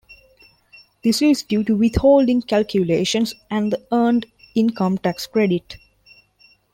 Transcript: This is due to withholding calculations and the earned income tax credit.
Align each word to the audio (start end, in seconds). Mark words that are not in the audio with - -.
This 1.03 1.21
is 1.21 1.43
due 1.43 1.63
to 1.65 1.75
withholding 1.75 2.41
calculations 2.41 3.35
and 3.51 3.71
the 3.71 3.85
earned 3.91 4.25
income 4.55 4.97
tax 4.97 5.27
credit. 5.27 5.77